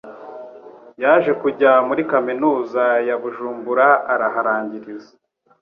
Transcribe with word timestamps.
Yaje 1.03 1.31
kujya 1.41 1.71
muri 1.87 2.01
Kaminuza 2.11 2.83
ya 3.07 3.15
Bujumbura 3.21 3.87
araharangiriza 4.13 5.11